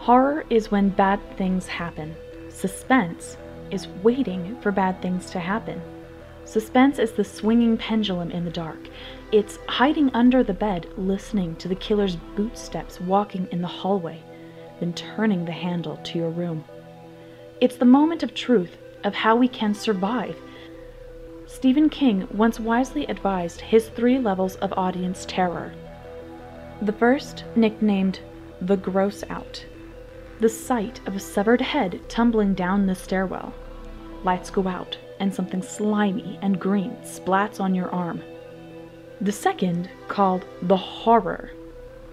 Horror 0.00 0.46
is 0.48 0.70
when 0.70 0.88
bad 0.88 1.20
things 1.36 1.66
happen. 1.66 2.16
Suspense 2.48 3.36
is 3.70 3.86
waiting 4.02 4.58
for 4.62 4.72
bad 4.72 5.02
things 5.02 5.30
to 5.32 5.38
happen. 5.38 5.82
Suspense 6.46 6.98
is 6.98 7.12
the 7.12 7.22
swinging 7.22 7.76
pendulum 7.76 8.30
in 8.30 8.46
the 8.46 8.50
dark. 8.50 8.78
It's 9.30 9.58
hiding 9.68 10.10
under 10.14 10.42
the 10.42 10.54
bed, 10.54 10.86
listening 10.96 11.54
to 11.56 11.68
the 11.68 11.74
killer's 11.74 12.16
bootsteps 12.16 12.98
walking 12.98 13.46
in 13.52 13.60
the 13.60 13.68
hallway, 13.68 14.22
then 14.80 14.94
turning 14.94 15.44
the 15.44 15.52
handle 15.52 15.98
to 15.98 16.18
your 16.18 16.30
room. 16.30 16.64
It's 17.60 17.76
the 17.76 17.84
moment 17.84 18.22
of 18.22 18.32
truth 18.32 18.78
of 19.04 19.14
how 19.14 19.36
we 19.36 19.48
can 19.48 19.74
survive. 19.74 20.38
Stephen 21.46 21.90
King 21.90 22.26
once 22.32 22.58
wisely 22.58 23.04
advised 23.04 23.60
his 23.60 23.90
three 23.90 24.18
levels 24.18 24.56
of 24.56 24.72
audience 24.78 25.26
terror. 25.28 25.74
The 26.80 26.94
first, 26.94 27.44
nicknamed 27.54 28.20
the 28.62 28.78
gross 28.78 29.22
out, 29.28 29.66
the 30.40 30.48
sight 30.48 31.00
of 31.06 31.14
a 31.14 31.20
severed 31.20 31.60
head 31.60 32.00
tumbling 32.08 32.54
down 32.54 32.86
the 32.86 32.94
stairwell. 32.94 33.52
Lights 34.24 34.50
go 34.50 34.66
out, 34.66 34.96
and 35.20 35.32
something 35.32 35.62
slimy 35.62 36.38
and 36.42 36.58
green 36.58 36.96
splats 37.02 37.60
on 37.60 37.74
your 37.74 37.90
arm. 37.90 38.22
The 39.20 39.32
second, 39.32 39.90
called 40.08 40.46
the 40.62 40.76
horror, 40.76 41.50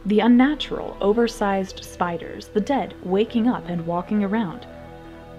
the 0.06 0.20
unnatural, 0.20 0.98
oversized 1.00 1.84
spiders, 1.84 2.50
the 2.50 2.62
dead 2.62 2.94
waking 3.04 3.48
up 3.48 3.68
and 3.68 3.86
walking 3.86 4.24
around. 4.24 4.68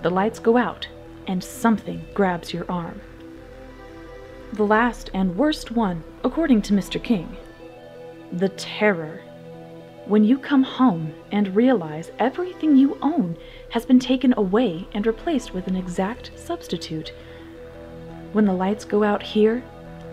The 0.02 0.10
lights 0.10 0.38
go 0.38 0.56
out, 0.56 0.88
and 1.26 1.44
something 1.44 2.04
grabs 2.14 2.54
your 2.54 2.70
arm. 2.70 3.00
The 4.54 4.66
last 4.66 5.10
and 5.12 5.36
worst 5.36 5.70
one, 5.70 6.02
according 6.24 6.62
to 6.62 6.72
Mr. 6.72 7.02
King, 7.02 7.36
the 8.32 8.48
terror. 8.50 9.20
When 10.08 10.24
you 10.24 10.38
come 10.38 10.62
home 10.62 11.12
and 11.30 11.54
realize 11.54 12.10
everything 12.18 12.78
you 12.78 12.96
own 13.02 13.36
has 13.72 13.84
been 13.84 14.00
taken 14.00 14.32
away 14.38 14.88
and 14.94 15.06
replaced 15.06 15.52
with 15.52 15.66
an 15.66 15.76
exact 15.76 16.30
substitute. 16.34 17.12
When 18.32 18.46
the 18.46 18.54
lights 18.54 18.86
go 18.86 19.02
out 19.04 19.22
here, 19.22 19.62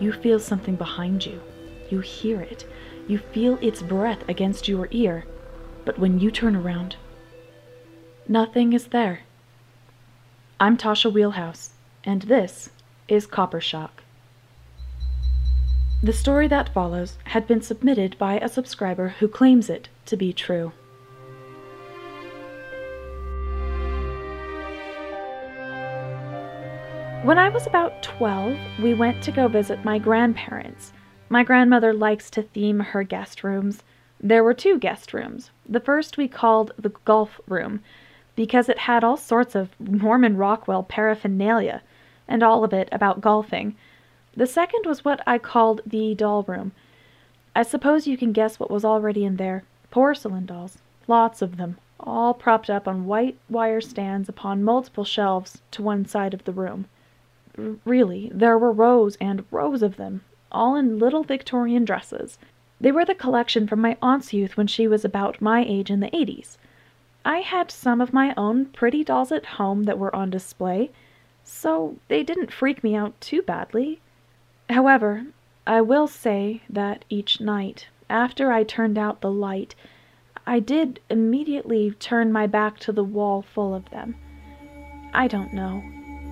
you 0.01 0.11
feel 0.11 0.37
something 0.37 0.75
behind 0.75 1.25
you. 1.25 1.41
You 1.89 2.01
hear 2.01 2.41
it. 2.41 2.65
You 3.07 3.19
feel 3.19 3.57
its 3.61 3.81
breath 3.81 4.27
against 4.27 4.67
your 4.67 4.89
ear. 4.91 5.23
But 5.85 5.97
when 5.97 6.19
you 6.19 6.29
turn 6.29 6.57
around, 6.57 6.97
nothing 8.27 8.73
is 8.73 8.87
there. 8.87 9.21
I'm 10.59 10.75
Tasha 10.75 11.09
Wheelhouse, 11.09 11.69
and 12.03 12.23
this 12.23 12.69
is 13.07 13.25
Copper 13.25 13.61
Shock. 13.61 14.03
The 16.05 16.13
story 16.13 16.47
that 16.49 16.69
follows 16.69 17.17
had 17.23 17.47
been 17.47 17.63
submitted 17.63 18.15
by 18.19 18.37
a 18.37 18.47
subscriber 18.47 19.15
who 19.17 19.27
claims 19.27 19.71
it 19.71 19.89
to 20.05 20.15
be 20.15 20.33
true. 20.33 20.71
When 27.23 27.39
I 27.39 27.49
was 27.49 27.65
about 27.65 28.03
12, 28.03 28.55
we 28.83 28.93
went 28.93 29.23
to 29.23 29.31
go 29.31 29.47
visit 29.47 29.83
my 29.83 29.97
grandparents. 29.97 30.93
My 31.27 31.43
grandmother 31.43 31.91
likes 31.91 32.29
to 32.29 32.43
theme 32.43 32.81
her 32.81 33.01
guest 33.01 33.43
rooms. 33.43 33.81
There 34.19 34.43
were 34.43 34.53
two 34.53 34.77
guest 34.77 35.11
rooms. 35.11 35.49
The 35.67 35.79
first 35.79 36.19
we 36.19 36.27
called 36.27 36.71
the 36.77 36.93
golf 37.05 37.41
room 37.47 37.81
because 38.35 38.69
it 38.69 38.77
had 38.77 39.03
all 39.03 39.17
sorts 39.17 39.55
of 39.55 39.69
Norman 39.79 40.37
Rockwell 40.37 40.83
paraphernalia 40.83 41.81
and 42.27 42.43
all 42.43 42.63
of 42.63 42.73
it 42.73 42.89
about 42.91 43.21
golfing. 43.21 43.75
The 44.37 44.47
second 44.47 44.85
was 44.85 45.05
what 45.05 45.21
I 45.25 45.37
called 45.37 45.81
the 45.85 46.13
doll 46.13 46.43
room. 46.43 46.73
I 47.55 47.63
suppose 47.63 48.05
you 48.05 48.17
can 48.17 48.33
guess 48.33 48.59
what 48.59 48.69
was 48.69 48.83
already 48.83 49.23
in 49.23 49.37
there 49.37 49.63
porcelain 49.91 50.45
dolls, 50.45 50.77
lots 51.07 51.41
of 51.41 51.55
them, 51.55 51.77
all 52.01 52.33
propped 52.33 52.69
up 52.69 52.85
on 52.85 53.05
white 53.05 53.37
wire 53.49 53.79
stands 53.79 54.27
upon 54.27 54.61
multiple 54.61 55.05
shelves 55.05 55.61
to 55.71 55.81
one 55.81 56.05
side 56.05 56.33
of 56.33 56.43
the 56.43 56.51
room. 56.51 56.85
R- 57.57 57.75
really, 57.85 58.29
there 58.33 58.57
were 58.57 58.73
rows 58.73 59.15
and 59.21 59.45
rows 59.51 59.81
of 59.81 59.95
them, 59.95 60.21
all 60.51 60.75
in 60.75 60.99
little 60.99 61.23
Victorian 61.23 61.85
dresses. 61.85 62.37
They 62.81 62.91
were 62.91 63.05
the 63.05 63.15
collection 63.15 63.67
from 63.67 63.79
my 63.79 63.95
aunt's 64.01 64.33
youth 64.33 64.57
when 64.57 64.67
she 64.67 64.85
was 64.85 65.05
about 65.05 65.41
my 65.41 65.63
age 65.63 65.89
in 65.89 66.01
the 66.01 66.09
80s. 66.11 66.57
I 67.23 67.39
had 67.39 67.71
some 67.71 68.01
of 68.01 68.11
my 68.11 68.33
own 68.35 68.65
pretty 68.65 69.03
dolls 69.05 69.31
at 69.31 69.45
home 69.45 69.83
that 69.83 69.97
were 69.97 70.13
on 70.13 70.29
display, 70.29 70.91
so 71.45 71.95
they 72.09 72.21
didn't 72.21 72.51
freak 72.51 72.83
me 72.83 72.95
out 72.95 73.19
too 73.21 73.41
badly. 73.41 74.01
However, 74.69 75.27
I 75.67 75.81
will 75.81 76.07
say 76.07 76.61
that 76.69 77.05
each 77.09 77.39
night, 77.39 77.87
after 78.09 78.51
I 78.51 78.63
turned 78.63 78.97
out 78.97 79.21
the 79.21 79.31
light, 79.31 79.75
I 80.45 80.59
did 80.59 80.99
immediately 81.09 81.91
turn 81.91 82.31
my 82.31 82.45
back 82.47 82.77
to 82.79 82.91
the 82.91 83.03
wall 83.03 83.41
full 83.41 83.73
of 83.73 83.89
them. 83.89 84.15
I 85.13 85.27
don't 85.27 85.53
know. 85.53 85.83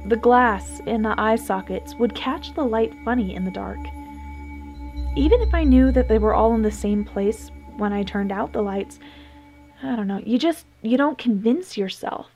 The 0.07 0.17
glass 0.17 0.81
in 0.85 1.01
the 1.01 1.19
eye 1.19 1.37
sockets 1.37 1.95
would 1.95 2.13
catch 2.13 2.53
the 2.53 2.65
light 2.65 2.93
funny 3.05 3.33
in 3.33 3.45
the 3.45 3.51
dark. 3.51 3.79
Even 5.15 5.41
if 5.41 5.53
I 5.53 5.63
knew 5.63 5.91
that 5.91 6.07
they 6.07 6.17
were 6.17 6.33
all 6.33 6.53
in 6.53 6.61
the 6.61 6.71
same 6.71 7.05
place 7.05 7.49
when 7.77 7.93
I 7.93 8.03
turned 8.03 8.31
out 8.31 8.51
the 8.51 8.61
lights, 8.61 8.99
I 9.81 9.95
don't 9.95 10.07
know, 10.07 10.21
you 10.25 10.37
just 10.37 10.65
you 10.81 10.97
don't 10.97 11.17
convince 11.17 11.77
yourself. 11.77 12.29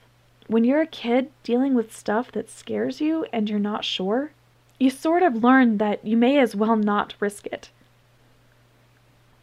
When 0.47 0.63
you're 0.63 0.81
a 0.81 0.88
kid 0.88 1.31
dealing 1.44 1.75
with 1.75 1.96
stuff 1.96 2.31
that 2.31 2.50
scares 2.50 3.02
you 3.02 3.25
and 3.34 3.50
you're 3.50 3.59
not 3.59 3.84
sure, 3.84 4.31
you 4.79 4.89
sort 4.89 5.23
of 5.23 5.43
learn 5.43 5.77
that 5.77 6.05
you 6.05 6.15
may 6.15 6.39
as 6.39 6.55
well 6.55 6.75
not 6.75 7.15
risk 7.19 7.47
it. 7.47 7.69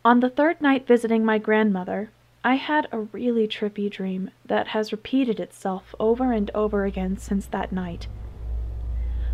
On 0.05 0.21
the 0.21 0.31
third 0.31 0.61
night 0.61 0.87
visiting 0.87 1.25
my 1.25 1.39
grandmother, 1.39 2.11
I 2.45 2.57
had 2.57 2.89
a 2.93 3.01
really 3.01 3.49
trippy 3.49 3.91
dream 3.91 4.31
that 4.45 4.69
has 4.69 4.93
repeated 4.93 5.41
itself 5.41 5.95
over 5.99 6.31
and 6.31 6.51
over 6.55 6.85
again 6.85 7.17
since 7.17 7.47
that 7.47 7.73
night. 7.73 8.07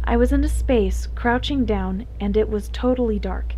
I 0.05 0.17
was 0.17 0.33
in 0.33 0.45
a 0.45 0.49
space, 0.49 1.09
crouching 1.15 1.65
down, 1.65 2.07
and 2.21 2.37
it 2.37 2.49
was 2.49 2.71
totally 2.73 3.19
dark. 3.19 3.55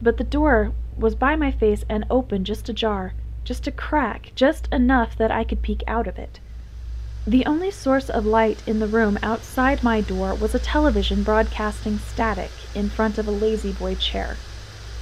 But 0.00 0.16
the 0.16 0.24
door 0.24 0.72
was 0.96 1.14
by 1.14 1.36
my 1.36 1.50
face 1.50 1.84
and 1.88 2.06
open 2.08 2.44
just 2.44 2.68
ajar, 2.68 3.14
just 3.44 3.66
a 3.66 3.72
crack, 3.72 4.32
just 4.34 4.72
enough 4.72 5.16
that 5.18 5.30
I 5.30 5.44
could 5.44 5.60
peek 5.60 5.82
out 5.86 6.06
of 6.06 6.18
it. 6.18 6.40
The 7.28 7.44
only 7.44 7.70
source 7.70 8.08
of 8.08 8.24
light 8.24 8.62
in 8.66 8.78
the 8.78 8.86
room 8.86 9.18
outside 9.22 9.82
my 9.82 10.00
door 10.00 10.34
was 10.34 10.54
a 10.54 10.58
television 10.58 11.22
broadcasting 11.22 11.98
static 11.98 12.50
in 12.74 12.88
front 12.88 13.18
of 13.18 13.28
a 13.28 13.30
La-Z-Boy 13.30 13.96
chair. 13.96 14.38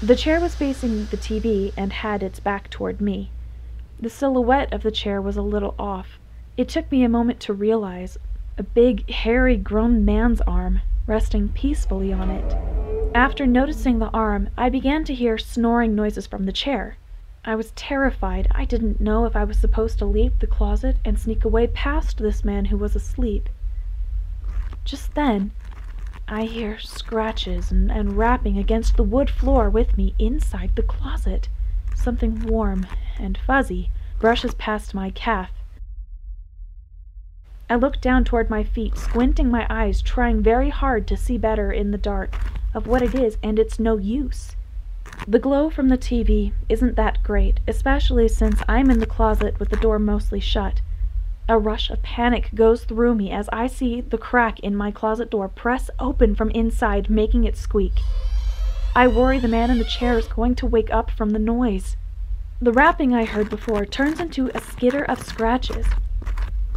The 0.03 0.17
chair 0.17 0.41
was 0.41 0.57
facing 0.57 1.07
the 1.07 1.19
TV 1.19 1.73
and 1.77 1.93
had 1.93 2.25
its 2.25 2.41
back 2.41 2.69
toward 2.69 3.01
me. 3.01 3.31
The 4.01 4.11
silhouette 4.11 4.73
of 4.73 4.83
the 4.83 4.91
chair 4.91 5.23
was 5.23 5.37
a 5.37 5.41
little 5.41 5.77
off. 5.79 6.19
It 6.57 6.69
took 6.69 6.91
me 6.91 7.05
a 7.05 7.09
moment 7.09 7.39
to 7.43 7.53
realize 7.53 8.19
a 8.59 8.65
big, 8.65 9.09
hairy, 9.09 9.57
grown 9.57 10.05
man's 10.05 10.41
arm 10.41 10.81
resting 11.07 11.51
peacefully 11.51 12.13
on 12.13 12.29
it. 12.29 12.57
After 13.15 13.47
noticing 13.47 14.01
the 14.01 14.11
arm, 14.11 14.51
I 14.59 14.69
began 14.69 15.05
to 15.05 15.15
hear 15.15 15.39
snoring 15.39 15.95
noises 15.95 16.27
from 16.27 16.45
the 16.45 16.53
chair. 16.53 16.97
I 17.49 17.55
was 17.55 17.71
terrified. 17.77 18.49
I 18.51 18.65
didn't 18.65 19.01
know 19.01 19.25
if 19.25 19.37
I 19.37 19.45
was 19.45 19.57
supposed 19.57 19.99
to 20.01 20.05
leave 20.05 20.41
the 20.41 20.49
closet 20.49 20.97
and 21.05 21.17
sneak 21.17 21.45
away 21.45 21.69
past 21.69 22.19
this 22.19 22.45
man 22.45 22.65
who 22.65 22.77
was 22.77 22.97
asleep. 22.97 23.49
Just 24.85 25.15
then, 25.15 25.53
I 26.27 26.47
hear 26.47 26.81
scratches 26.81 27.71
and, 27.71 27.89
and 27.89 28.19
rapping 28.19 28.59
against 28.59 28.97
the 28.97 29.05
wood 29.05 29.31
floor 29.31 29.71
with 29.71 29.97
me 29.97 30.17
inside 30.19 30.75
the 30.75 30.83
closet. 30.83 31.49
Something 31.95 32.45
warm 32.47 32.85
and 33.17 33.39
fuzzy 33.39 33.91
brushes 34.19 34.55
past 34.55 34.93
my 34.93 35.11
calf. 35.11 35.53
I 37.71 37.77
look 37.77 38.01
down 38.01 38.25
toward 38.25 38.51
my 38.51 38.65
feet, 38.65 38.99
squinting 38.99 39.53
my 39.53 39.69
eyes, 39.71 40.03
trying 40.03 40.43
very 40.43 40.71
hard 40.71 41.07
to 41.07 41.17
see 41.17 41.39
better 41.39 41.71
in 41.71 41.93
the 41.93 41.99
dark 41.99 42.35
of 42.75 42.89
what 42.89 43.03
it 43.03 43.15
is, 43.15 43.39
and 43.41 43.61
it's 43.61 43.79
no 43.79 43.99
use. 43.99 44.56
The 45.29 45.39
glow 45.39 45.71
from 45.71 45.89
the 45.89 45.99
TV 45.99 46.53
isn't 46.69 46.97
that 46.97 47.23
great, 47.23 47.61
especially 47.67 48.29
since 48.29 48.63
I'm 48.69 48.91
in 48.91 49.01
the 49.01 49.07
closet 49.07 49.59
with 49.59 49.71
the 49.71 49.77
door 49.77 49.99
mostly 49.99 50.41
shut. 50.41 50.81
A 51.49 51.59
rush 51.59 51.91
of 51.91 52.03
panic 52.03 52.51
goes 52.55 52.85
through 52.85 53.15
me 53.15 53.31
as 53.31 53.49
I 53.53 53.67
see 53.67 54.01
the 54.01 54.19
crack 54.19 54.61
in 54.61 54.75
my 54.75 54.91
closet 54.91 55.31
door 55.31 55.49
press 55.49 55.91
open 55.99 56.35
from 56.35 56.51
inside, 56.51 57.09
making 57.09 57.45
it 57.45 57.57
squeak. 57.57 58.01
I 58.97 59.07
worry 59.09 59.39
the 59.39 59.47
man 59.47 59.71
in 59.71 59.79
the 59.79 59.85
chair 59.85 60.19
is 60.19 60.27
going 60.27 60.55
to 60.57 60.67
wake 60.67 60.93
up 60.93 61.11
from 61.11 61.31
the 61.31 61.39
noise. 61.39 61.97
The 62.61 62.73
rapping 62.73 63.15
I 63.15 63.27
heard 63.27 63.51
before 63.51 63.85
turns 63.85 64.19
into 64.19 64.51
a 64.55 64.61
skitter 64.61 65.05
of 65.05 65.23
scratches. 65.23 65.87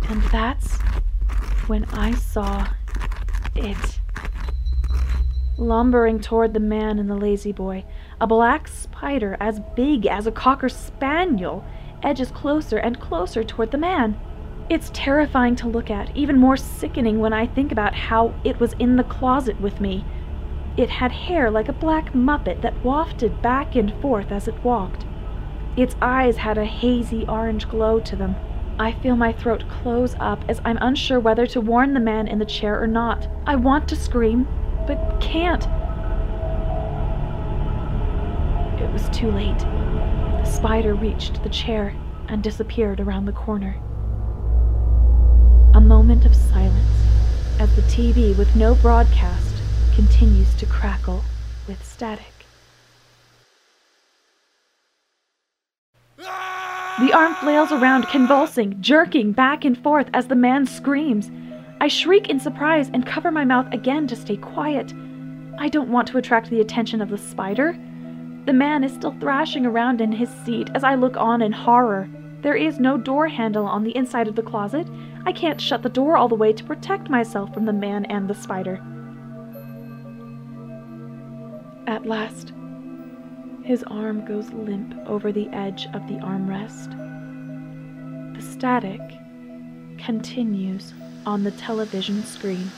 And 0.09 0.21
that's 0.23 0.77
when 1.67 1.85
I 1.85 2.13
saw 2.13 2.67
it. 3.55 3.99
Lumbering 5.57 6.19
toward 6.19 6.53
the 6.53 6.59
man 6.59 6.99
and 6.99 7.09
the 7.09 7.15
La-Z-Boy, 7.15 7.85
a 8.21 8.27
black 8.27 8.67
spider 8.67 9.37
as 9.39 9.61
big 9.75 10.05
as 10.05 10.27
a 10.27 10.31
cocker 10.31 10.69
spaniel 10.69 11.63
edges 12.03 12.31
closer 12.31 12.77
and 12.77 12.99
closer 12.99 13.43
toward 13.43 13.71
the 13.71 13.77
man. 13.77 14.19
It's 14.69 14.91
terrifying 14.93 15.55
to 15.57 15.67
look 15.67 15.89
at, 15.89 16.15
even 16.15 16.37
more 16.37 16.57
sickening 16.57 17.19
when 17.19 17.33
I 17.33 17.47
think 17.47 17.71
about 17.71 17.95
how 17.95 18.33
it 18.43 18.59
was 18.59 18.73
in 18.73 18.97
the 18.97 19.03
closet 19.03 19.59
with 19.59 19.81
me. 19.81 20.05
It 20.77 20.89
had 20.89 21.11
hair 21.11 21.49
like 21.49 21.67
a 21.67 21.73
black 21.73 22.13
muppet 22.13 22.61
that 22.61 22.83
wafted 22.83 23.41
back 23.41 23.75
and 23.75 23.93
forth 24.01 24.31
as 24.31 24.47
it 24.47 24.63
walked. 24.63 25.05
Its 25.75 25.95
eyes 26.01 26.37
had 26.37 26.57
a 26.57 26.65
hazy 26.65 27.25
orange 27.27 27.67
glow 27.69 27.99
to 28.01 28.15
them. 28.15 28.35
I 28.77 28.93
feel 28.93 29.15
my 29.15 29.33
throat 29.33 29.63
close 29.67 30.15
up 30.19 30.43
as 30.47 30.61
I'm 30.63 30.77
unsure 30.81 31.19
whether 31.19 31.47
to 31.47 31.61
warn 31.61 31.93
the 31.93 31.99
man 31.99 32.27
in 32.27 32.39
the 32.39 32.45
chair 32.45 32.81
or 32.81 32.87
not. 32.87 33.27
I 33.45 33.55
want 33.55 33.87
to 33.89 33.95
scream, 33.95 34.47
but 34.87 35.19
can't. 35.19 35.67
Was 38.99 39.17
too 39.17 39.31
late. 39.31 39.59
The 39.59 40.45
spider 40.45 40.93
reached 40.93 41.41
the 41.43 41.49
chair 41.49 41.95
and 42.27 42.43
disappeared 42.43 42.99
around 42.99 43.25
the 43.25 43.31
corner. 43.31 43.75
A 45.73 45.81
moment 45.81 46.25
of 46.25 46.35
silence 46.35 46.75
as 47.59 47.73
the 47.75 47.81
TV 47.83 48.37
with 48.37 48.55
no 48.55 48.75
broadcast 48.75 49.55
continues 49.95 50.53
to 50.55 50.65
crackle 50.65 51.23
with 51.67 51.83
static. 51.85 52.25
The 56.17 57.13
arm 57.13 57.35
flails 57.35 57.71
around, 57.71 58.07
convulsing, 58.07 58.81
jerking 58.81 59.31
back 59.31 59.63
and 59.63 59.77
forth 59.77 60.09
as 60.13 60.27
the 60.27 60.35
man 60.35 60.65
screams. 60.65 61.31
I 61.79 61.87
shriek 61.87 62.29
in 62.29 62.41
surprise 62.41 62.89
and 62.93 63.05
cover 63.05 63.31
my 63.31 63.45
mouth 63.45 63.71
again 63.71 64.07
to 64.07 64.17
stay 64.17 64.35
quiet. 64.35 64.93
I 65.57 65.69
don't 65.69 65.89
want 65.89 66.09
to 66.09 66.17
attract 66.17 66.49
the 66.49 66.59
attention 66.59 67.01
of 67.01 67.09
the 67.09 67.17
spider. 67.17 67.77
The 68.49 68.53
man 68.53 68.83
is 68.83 68.91
still 68.91 69.11
thrashing 69.19 69.63
around 69.67 70.01
in 70.01 70.11
his 70.11 70.27
seat 70.43 70.71
as 70.73 70.83
I 70.83 70.95
look 70.95 71.15
on 71.17 71.43
in 71.43 71.51
horror. 71.51 72.09
There 72.41 72.55
is 72.55 72.79
no 72.79 72.97
door 72.97 73.27
handle 73.27 73.67
on 73.67 73.83
the 73.83 73.95
inside 73.95 74.27
of 74.27 74.35
the 74.35 74.41
closet. 74.41 74.87
I 75.23 75.31
can't 75.31 75.61
shut 75.61 75.83
the 75.83 75.87
door 75.87 76.17
all 76.17 76.27
the 76.27 76.33
way 76.33 76.51
to 76.53 76.63
protect 76.63 77.11
myself 77.11 77.53
from 77.53 77.65
the 77.65 77.73
man 77.73 78.05
and 78.05 78.27
the 78.27 78.33
spider. 78.33 78.81
At 81.85 82.07
last, 82.07 82.51
his 83.63 83.83
arm 83.83 84.25
goes 84.25 84.51
limp 84.51 84.95
over 85.05 85.31
the 85.31 85.47
edge 85.49 85.85
of 85.93 86.07
the 86.07 86.15
armrest. 86.15 86.89
The 88.35 88.41
static 88.41 89.01
continues 89.99 90.95
on 91.23 91.43
the 91.43 91.51
television 91.51 92.23
screen. 92.23 92.71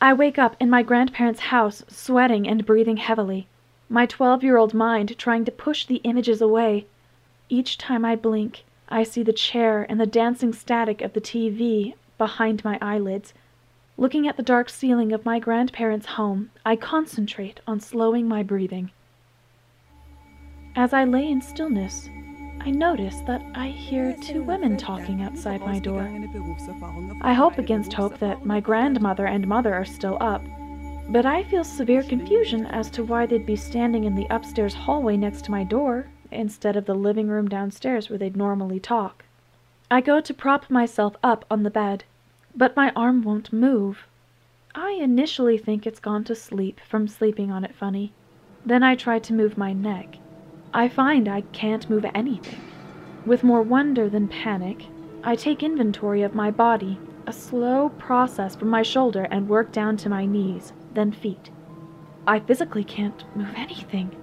I 0.00 0.12
wake 0.12 0.38
up 0.38 0.54
in 0.60 0.70
my 0.70 0.84
grandparents' 0.84 1.40
house, 1.40 1.84
sweating 1.88 2.46
and 2.46 2.64
breathing 2.64 2.98
heavily, 2.98 3.48
my 3.88 4.06
12 4.06 4.44
year 4.44 4.56
old 4.56 4.72
mind 4.72 5.18
trying 5.18 5.44
to 5.44 5.50
push 5.50 5.86
the 5.86 6.00
images 6.04 6.40
away. 6.40 6.86
Each 7.48 7.76
time 7.76 8.04
I 8.04 8.14
blink, 8.14 8.64
I 8.88 9.02
see 9.02 9.24
the 9.24 9.32
chair 9.32 9.84
and 9.88 10.00
the 10.00 10.06
dancing 10.06 10.52
static 10.52 11.02
of 11.02 11.14
the 11.14 11.20
TV 11.20 11.94
behind 12.16 12.64
my 12.64 12.78
eyelids. 12.80 13.34
Looking 13.96 14.28
at 14.28 14.36
the 14.36 14.42
dark 14.44 14.68
ceiling 14.68 15.12
of 15.12 15.24
my 15.24 15.40
grandparents' 15.40 16.14
home, 16.14 16.52
I 16.64 16.76
concentrate 16.76 17.58
on 17.66 17.80
slowing 17.80 18.28
my 18.28 18.44
breathing. 18.44 18.92
As 20.76 20.92
I 20.92 21.02
lay 21.02 21.28
in 21.28 21.40
stillness, 21.40 22.08
I 22.60 22.70
notice 22.70 23.20
that 23.20 23.42
I 23.54 23.68
hear 23.68 24.14
two 24.14 24.42
women 24.42 24.76
talking 24.76 25.22
outside 25.22 25.60
my 25.60 25.78
door. 25.78 26.10
I 27.22 27.32
hope 27.32 27.56
against 27.56 27.92
hope 27.92 28.18
that 28.18 28.44
my 28.44 28.60
grandmother 28.60 29.26
and 29.26 29.46
mother 29.46 29.72
are 29.72 29.84
still 29.84 30.18
up, 30.20 30.44
but 31.08 31.24
I 31.24 31.44
feel 31.44 31.64
severe 31.64 32.02
confusion 32.02 32.66
as 32.66 32.90
to 32.90 33.04
why 33.04 33.26
they'd 33.26 33.46
be 33.46 33.56
standing 33.56 34.04
in 34.04 34.14
the 34.14 34.26
upstairs 34.28 34.74
hallway 34.74 35.16
next 35.16 35.44
to 35.44 35.50
my 35.50 35.64
door 35.64 36.08
instead 36.30 36.76
of 36.76 36.84
the 36.84 36.94
living 36.94 37.28
room 37.28 37.48
downstairs 37.48 38.10
where 38.10 38.18
they'd 38.18 38.36
normally 38.36 38.80
talk. 38.80 39.24
I 39.90 40.00
go 40.00 40.20
to 40.20 40.34
prop 40.34 40.68
myself 40.68 41.16
up 41.22 41.44
on 41.50 41.62
the 41.62 41.70
bed, 41.70 42.04
but 42.54 42.76
my 42.76 42.92
arm 42.94 43.22
won't 43.22 43.52
move. 43.52 44.06
I 44.74 44.98
initially 45.00 45.58
think 45.58 45.86
it's 45.86 46.00
gone 46.00 46.24
to 46.24 46.34
sleep 46.34 46.80
from 46.86 47.08
sleeping 47.08 47.50
on 47.50 47.64
it 47.64 47.74
funny. 47.74 48.12
Then 48.66 48.82
I 48.82 48.96
try 48.96 49.18
to 49.20 49.32
move 49.32 49.56
my 49.56 49.72
neck 49.72 50.18
I 50.74 50.88
find 50.88 51.28
I 51.28 51.40
can't 51.52 51.88
move 51.88 52.04
anything. 52.14 52.60
With 53.24 53.42
more 53.42 53.62
wonder 53.62 54.08
than 54.08 54.28
panic, 54.28 54.86
I 55.24 55.34
take 55.34 55.62
inventory 55.62 56.22
of 56.22 56.34
my 56.34 56.50
body, 56.50 56.98
a 57.26 57.32
slow 57.32 57.88
process 57.98 58.54
from 58.54 58.68
my 58.68 58.82
shoulder 58.82 59.26
and 59.30 59.48
work 59.48 59.72
down 59.72 59.96
to 59.98 60.08
my 60.08 60.26
knees, 60.26 60.72
then 60.94 61.12
feet. 61.12 61.50
I 62.26 62.40
physically 62.40 62.84
can't 62.84 63.24
move 63.34 63.52
anything. 63.56 64.14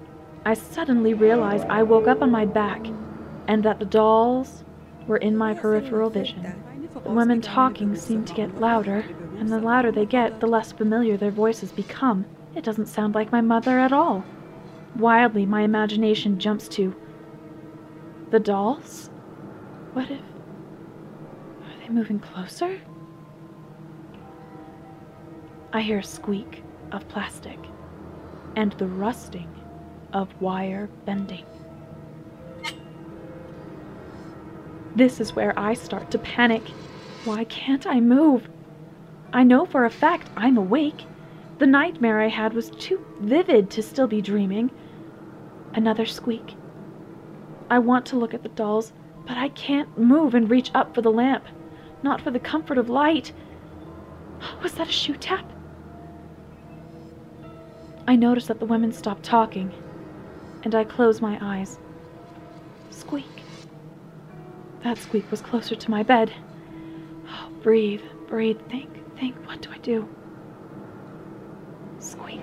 I 0.45 0.53
suddenly 0.53 1.15
realize 1.15 1.63
I 1.63 1.81
woke 1.81 2.07
up 2.07 2.21
on 2.21 2.29
my 2.29 2.45
back 2.45 2.85
and 3.47 3.63
that 3.63 3.79
the 3.79 3.85
dolls 3.85 4.63
were 5.07 5.17
in 5.17 5.35
my 5.35 5.55
peripheral 5.55 6.09
vision. 6.11 6.63
The 7.03 7.09
women 7.09 7.41
talking 7.41 7.95
seem 7.95 8.23
to 8.25 8.33
get 8.33 8.59
louder, 8.59 9.03
and 9.37 9.49
the 9.49 9.59
louder 9.59 9.91
they 9.91 10.05
get, 10.05 10.39
the 10.39 10.47
less 10.47 10.71
familiar 10.71 11.17
their 11.17 11.31
voices 11.31 11.71
become. 11.71 12.25
It 12.55 12.63
doesn't 12.63 12.85
sound 12.87 13.15
like 13.15 13.31
my 13.31 13.41
mother 13.41 13.79
at 13.79 13.91
all. 13.91 14.23
Wildly, 14.97 15.45
my 15.45 15.61
imagination 15.61 16.39
jumps 16.39 16.67
to 16.69 16.95
the 18.31 18.39
dolls? 18.39 19.09
What 19.93 20.09
if. 20.09 20.19
Are 20.19 21.79
they 21.81 21.89
moving 21.89 22.19
closer? 22.19 22.79
I 25.73 25.81
hear 25.81 25.99
a 25.99 26.03
squeak 26.03 26.63
of 26.91 27.07
plastic 27.09 27.59
and 28.55 28.71
the 28.73 28.87
rusting 28.87 29.53
of 30.13 30.29
wire 30.41 30.89
bending. 31.05 31.45
This 34.95 35.19
is 35.19 35.35
where 35.35 35.57
I 35.59 35.73
start 35.73 36.09
to 36.11 36.17
panic. 36.17 36.63
Why 37.25 37.43
can't 37.43 37.85
I 37.85 37.99
move? 37.99 38.47
I 39.33 39.43
know 39.43 39.65
for 39.65 39.83
a 39.83 39.89
fact 39.89 40.29
I'm 40.37 40.57
awake. 40.57 41.03
The 41.57 41.67
nightmare 41.67 42.21
I 42.21 42.29
had 42.29 42.53
was 42.53 42.69
too 42.69 43.05
vivid 43.19 43.69
to 43.71 43.83
still 43.83 44.07
be 44.07 44.21
dreaming. 44.21 44.71
Another 45.75 46.05
squeak. 46.05 46.55
I 47.69 47.79
want 47.79 48.05
to 48.07 48.15
look 48.15 48.33
at 48.33 48.43
the 48.43 48.49
dolls, 48.49 48.93
but 49.27 49.37
I 49.37 49.49
can't 49.49 49.97
move 49.97 50.33
and 50.33 50.49
reach 50.49 50.71
up 50.73 50.95
for 50.95 51.01
the 51.01 51.11
lamp. 51.11 51.43
Not 52.01 52.21
for 52.21 52.31
the 52.31 52.39
comfort 52.39 52.77
of 52.77 52.89
light. 52.89 53.33
Was 54.63 54.73
that 54.75 54.87
a 54.87 54.91
shoe 54.91 55.17
tap? 55.17 55.51
I 58.07 58.15
notice 58.15 58.47
that 58.47 58.59
the 58.59 58.65
women 58.65 58.93
stop 58.93 59.21
talking, 59.21 59.73
and 60.63 60.73
I 60.73 60.85
close 60.85 61.19
my 61.19 61.37
eyes. 61.41 61.77
Squeak. 62.91 63.25
That 64.83 64.97
squeak 64.97 65.29
was 65.29 65.41
closer 65.41 65.75
to 65.75 65.91
my 65.91 66.03
bed. 66.03 66.31
Oh, 67.27 67.49
breathe, 67.63 68.03
breathe, 68.27 68.61
think, 68.69 68.89
think. 69.17 69.35
What 69.47 69.61
do 69.61 69.71
I 69.71 69.79
do? 69.79 70.07
Squeak. 71.99 72.41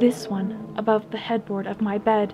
This 0.00 0.28
one 0.28 0.72
above 0.78 1.10
the 1.10 1.18
headboard 1.18 1.66
of 1.66 1.82
my 1.82 1.98
bed. 1.98 2.32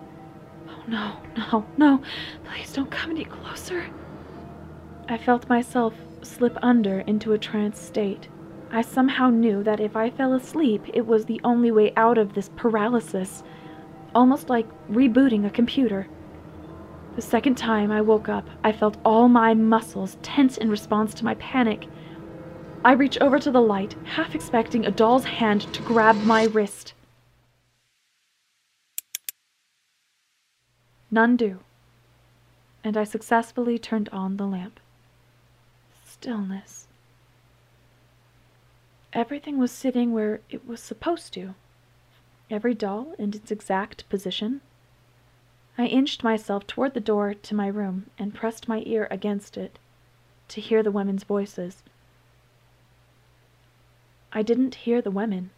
Oh 0.68 0.84
no, 0.86 1.16
no, 1.36 1.66
no. 1.76 2.02
Please 2.44 2.72
don't 2.72 2.92
come 2.92 3.10
any 3.10 3.24
closer. 3.24 3.90
I 5.08 5.18
felt 5.18 5.48
myself 5.48 5.92
slip 6.22 6.56
under 6.62 7.00
into 7.00 7.32
a 7.32 7.38
trance 7.38 7.80
state. 7.80 8.28
I 8.70 8.82
somehow 8.82 9.30
knew 9.30 9.64
that 9.64 9.80
if 9.80 9.96
I 9.96 10.10
fell 10.10 10.32
asleep, 10.34 10.84
it 10.94 11.08
was 11.08 11.24
the 11.24 11.40
only 11.42 11.72
way 11.72 11.92
out 11.96 12.18
of 12.18 12.34
this 12.34 12.50
paralysis, 12.54 13.42
almost 14.14 14.48
like 14.48 14.68
rebooting 14.88 15.44
a 15.44 15.50
computer. 15.50 16.06
The 17.16 17.22
second 17.22 17.56
time 17.56 17.90
I 17.90 18.00
woke 18.00 18.28
up, 18.28 18.48
I 18.62 18.70
felt 18.70 18.96
all 19.04 19.28
my 19.28 19.54
muscles 19.54 20.18
tense 20.22 20.56
in 20.56 20.70
response 20.70 21.14
to 21.14 21.24
my 21.24 21.34
panic. 21.34 21.88
I 22.84 22.92
reach 22.92 23.18
over 23.20 23.40
to 23.40 23.50
the 23.50 23.60
light, 23.60 23.96
half 24.04 24.36
expecting 24.36 24.86
a 24.86 24.92
doll's 24.92 25.24
hand 25.24 25.62
to 25.74 25.82
grab 25.82 26.14
my 26.22 26.44
wrist. 26.44 26.92
None 31.10 31.36
do. 31.36 31.60
And 32.82 32.96
I 32.96 33.04
successfully 33.04 33.78
turned 33.78 34.08
on 34.10 34.36
the 34.36 34.46
lamp. 34.46 34.80
Stillness. 36.04 36.88
Everything 39.12 39.58
was 39.58 39.72
sitting 39.72 40.12
where 40.12 40.40
it 40.50 40.66
was 40.66 40.80
supposed 40.80 41.32
to. 41.34 41.54
Every 42.50 42.74
doll 42.74 43.14
in 43.18 43.34
its 43.34 43.50
exact 43.50 44.08
position. 44.08 44.60
I 45.78 45.86
inched 45.86 46.22
myself 46.24 46.66
toward 46.66 46.94
the 46.94 47.00
door 47.00 47.34
to 47.34 47.54
my 47.54 47.66
room 47.66 48.10
and 48.18 48.34
pressed 48.34 48.68
my 48.68 48.82
ear 48.86 49.08
against 49.10 49.56
it 49.56 49.78
to 50.48 50.60
hear 50.60 50.82
the 50.82 50.90
women's 50.90 51.24
voices. 51.24 51.82
I 54.32 54.42
didn't 54.42 54.76
hear 54.76 55.00
the 55.00 55.10
women. 55.10 55.50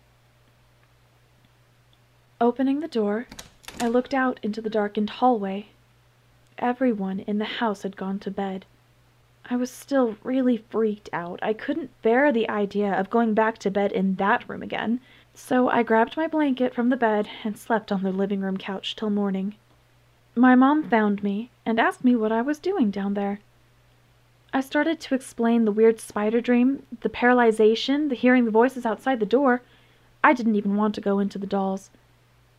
Opening 2.41 2.81
the 2.81 2.89
door, 2.89 3.27
I 3.81 3.87
looked 3.87 4.13
out 4.13 4.41
into 4.43 4.61
the 4.61 4.71
darkened 4.71 5.09
hallway. 5.09 5.69
Everyone 6.59 7.21
in 7.21 7.39
the 7.39 7.45
house 7.45 7.83
had 7.83 7.97
gone 7.97 8.19
to 8.19 8.31
bed. 8.31 8.67
I 9.49 9.55
was 9.55 9.71
still 9.71 10.17
really 10.25 10.57
freaked 10.57 11.09
out. 11.13 11.39
I 11.43 11.53
couldn't 11.53 12.03
bear 12.03 12.33
the 12.33 12.49
idea 12.51 12.93
of 12.93 13.09
going 13.09 13.35
back 13.35 13.57
to 13.59 13.71
bed 13.71 13.93
in 13.93 14.17
that 14.17 14.49
room 14.49 14.63
again, 14.63 15.01
so 15.33 15.69
I 15.69 15.85
grabbed 15.85 16.17
my 16.17 16.27
blanket 16.27 16.75
from 16.75 16.89
the 16.89 16.97
bed 16.97 17.31
and 17.45 17.57
slept 17.57 17.93
on 17.93 18.03
the 18.03 18.11
living 18.11 18.41
room 18.41 18.57
couch 18.57 18.97
till 18.97 19.11
morning. 19.11 19.55
My 20.35 20.57
mom 20.57 20.83
found 20.91 21.23
me 21.23 21.51
and 21.65 21.79
asked 21.79 22.03
me 22.03 22.17
what 22.17 22.33
I 22.33 22.43
was 22.43 22.59
doing 22.59 22.91
down 22.91 23.15
there. 23.15 23.39
I 24.53 24.61
started 24.61 24.99
to 25.01 25.15
explain 25.15 25.65
the 25.65 25.73
weird 25.73 26.01
spider 26.01 26.41
dream, 26.41 26.83
the 27.03 27.09
paralyzation, 27.09 28.09
the 28.09 28.17
hearing 28.17 28.45
the 28.45 28.51
voices 28.51 28.85
outside 28.85 29.21
the 29.21 29.27
door. 29.27 29.63
I 30.25 30.33
didn't 30.33 30.57
even 30.57 30.75
want 30.75 30.97
to 30.97 31.01
go 31.01 31.21
into 31.21 31.39
the 31.39 31.47
dolls. 31.47 31.91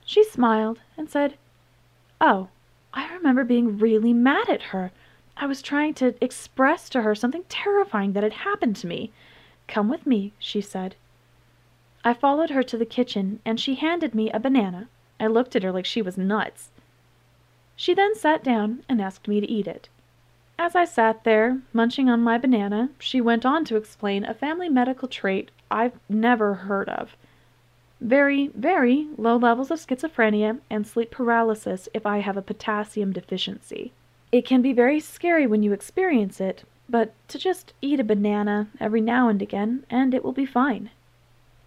She 0.10 0.24
smiled 0.24 0.80
and 0.98 1.08
said, 1.08 1.38
Oh, 2.20 2.48
I 2.96 3.14
remember 3.14 3.44
being 3.44 3.78
really 3.78 4.12
mad 4.12 4.50
at 4.50 4.74
her. 4.74 4.92
I 5.38 5.46
was 5.46 5.62
trying 5.62 5.94
to 6.02 6.16
express 6.20 6.90
to 6.90 7.04
her 7.04 7.14
something 7.14 7.44
terrifying 7.48 8.14
that 8.14 8.24
had 8.24 8.34
happened 8.34 8.76
to 8.78 8.88
me. 8.88 9.12
Come 9.68 9.88
with 9.88 10.08
me, 10.08 10.34
she 10.40 10.62
said. 10.62 10.96
I 12.04 12.16
followed 12.16 12.50
her 12.50 12.64
to 12.64 12.76
the 12.76 12.88
kitchen, 12.88 13.40
and 13.46 13.60
she 13.60 13.76
handed 13.76 14.16
me 14.16 14.32
a 14.32 14.40
banana. 14.40 14.88
I 15.20 15.28
looked 15.28 15.56
at 15.56 15.62
her 15.62 15.72
like 15.72 15.86
she 15.86 16.02
was 16.02 16.18
nuts. 16.18 16.72
She 17.76 17.94
then 17.94 18.16
sat 18.16 18.44
down 18.44 18.84
and 18.90 19.00
asked 19.00 19.28
me 19.28 19.40
to 19.40 19.48
eat 19.48 19.68
it. 19.68 19.90
As 20.58 20.76
I 20.76 20.86
sat 20.86 21.24
there, 21.24 21.62
munching 21.72 22.10
on 22.10 22.24
my 22.24 22.40
banana, 22.40 22.90
she 22.98 23.22
went 23.22 23.46
on 23.46 23.64
to 23.66 23.76
explain 23.76 24.26
a 24.26 24.34
family 24.34 24.70
medical 24.70 25.08
trait 25.08 25.52
I've 25.70 26.00
never 26.10 26.56
heard 26.56 26.90
of. 26.90 27.16
Very, 28.02 28.48
very 28.56 29.08
low 29.18 29.36
levels 29.36 29.72
of 29.72 29.80
schizophrenia 29.80 30.60
and 30.70 30.88
sleep 30.88 31.12
paralysis 31.12 31.90
if 31.94 32.06
I 32.06 32.20
have 32.20 32.38
a 32.38 32.42
potassium 32.42 33.12
deficiency. 33.12 33.92
It 34.32 34.46
can 34.46 34.62
be 34.62 34.74
very 34.74 35.00
scary 35.00 35.46
when 35.46 35.64
you 35.64 35.74
experience 35.74 36.40
it, 36.40 36.64
but 36.88 37.14
to 37.28 37.38
just 37.38 37.74
eat 37.82 38.00
a 38.00 38.04
banana 38.04 38.68
every 38.80 39.02
now 39.02 39.28
and 39.28 39.42
again 39.42 39.86
and 39.90 40.14
it 40.14 40.24
will 40.24 40.32
be 40.32 40.46
fine. 40.46 40.92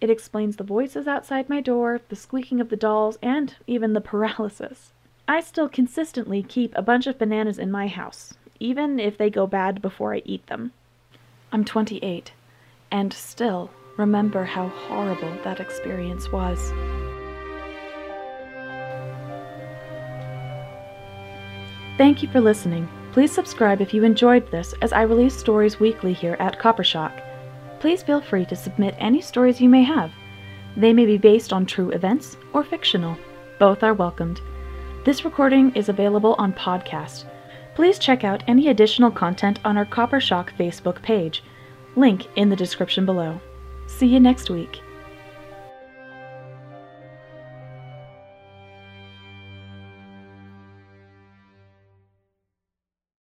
It 0.01 0.09
explains 0.09 0.57
the 0.57 0.63
voices 0.63 1.07
outside 1.07 1.49
my 1.49 1.61
door, 1.61 2.01
the 2.09 2.15
squeaking 2.15 2.59
of 2.59 2.69
the 2.69 2.75
dolls, 2.75 3.17
and 3.21 3.55
even 3.67 3.93
the 3.93 4.01
paralysis. 4.01 4.91
I 5.27 5.39
still 5.39 5.69
consistently 5.69 6.43
keep 6.43 6.75
a 6.75 6.81
bunch 6.81 7.07
of 7.07 7.17
bananas 7.17 7.57
in 7.57 7.71
my 7.71 7.87
house, 7.87 8.33
even 8.59 8.99
if 8.99 9.17
they 9.17 9.29
go 9.29 9.47
bad 9.47 9.81
before 9.81 10.13
I 10.13 10.21
eat 10.25 10.47
them. 10.47 10.73
I'm 11.53 11.63
28, 11.63 12.33
and 12.91 13.13
still 13.13 13.69
remember 13.97 14.43
how 14.43 14.67
horrible 14.67 15.35
that 15.43 15.59
experience 15.59 16.31
was. 16.31 16.71
Thank 21.97 22.23
you 22.23 22.29
for 22.29 22.41
listening. 22.41 22.89
Please 23.11 23.31
subscribe 23.31 23.81
if 23.81 23.93
you 23.93 24.03
enjoyed 24.03 24.49
this, 24.49 24.73
as 24.81 24.91
I 24.91 25.03
release 25.03 25.35
stories 25.35 25.79
weekly 25.79 26.13
here 26.13 26.35
at 26.39 26.59
Coppershock. 26.59 27.21
Please 27.79 28.01
feel 28.01 28.19
free 28.19 28.45
to 28.47 28.55
submit 28.55 28.95
any 28.97 29.21
stories 29.21 29.61
you 29.61 29.69
may 29.69 29.83
have. 29.83 30.11
They 30.75 30.93
may 30.93 31.05
be 31.05 31.19
based 31.19 31.53
on 31.53 31.67
true 31.67 31.91
events 31.91 32.37
or 32.53 32.63
fictional. 32.63 33.15
Both 33.59 33.83
are 33.83 33.93
welcomed. 33.93 34.41
This 35.05 35.23
recording 35.23 35.75
is 35.75 35.89
available 35.89 36.33
on 36.39 36.53
podcast. 36.53 37.25
Please 37.75 37.99
check 37.99 38.23
out 38.23 38.43
any 38.47 38.69
additional 38.69 39.11
content 39.11 39.59
on 39.63 39.77
our 39.77 39.85
Coppershock 39.85 40.49
Facebook 40.57 41.01
page. 41.03 41.43
Link 41.95 42.25
in 42.35 42.49
the 42.49 42.55
description 42.55 43.05
below. 43.05 43.39
See 44.03 44.09
you 44.09 44.19
next 44.19 44.49
week. 44.49 44.81